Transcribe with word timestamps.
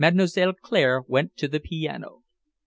Mlle. 0.03 0.55
Claire 0.63 1.03
went 1.07 1.37
to 1.37 1.47
the 1.47 1.59
piano. 1.59 2.23